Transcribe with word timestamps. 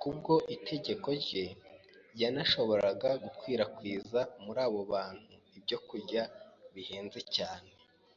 kubwo 0.00 0.34
itegeko 0.56 1.08
rye 1.22 1.44
yanashoboraga 2.20 3.10
gukwirakwiza 3.22 4.20
muri 4.44 4.60
abo 4.66 4.80
bantu 4.92 5.30
ibyokurya 5.58 6.22
bihenze 6.74 7.20
cyane. 7.36 7.68